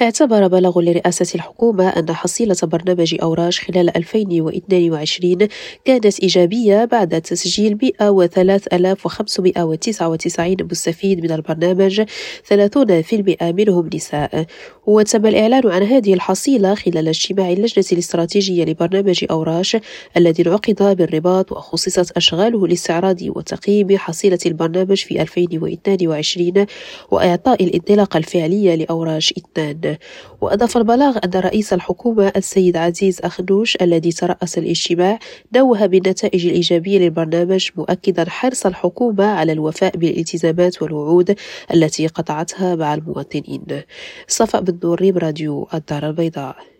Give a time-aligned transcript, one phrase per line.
[0.00, 5.48] اعتبر بلاغ لرئاسة الحكومة أن حصيلة برنامج أوراش خلال 2022
[5.84, 12.02] كانت إيجابية بعد تسجيل 103599 مستفيد من البرنامج
[12.44, 14.46] 30% منهم نساء.
[14.86, 19.76] وتم الإعلان عن هذه الحصيلة خلال اجتماع اللجنة الاستراتيجية لبرنامج أوراش
[20.16, 26.66] الذي انعقد بالرباط وخصصت أشغاله لاستعراض وتقييم حصيلة البرنامج في 2022
[27.10, 29.85] وإعطاء الانطلاقة الفعلية لأوراش 2
[30.40, 35.18] وأضاف البلاغ أن رئيس الحكومة السيد عزيز أخنوش الذي ترأس الاجتماع
[35.56, 41.36] نوه بالنتائج الإيجابية للبرنامج مؤكدا حرص الحكومة على الوفاء بالالتزامات والوعود
[41.74, 43.66] التي قطعتها مع المواطنين.
[44.28, 46.75] صفاء بن نور راديو الدار البيضاء.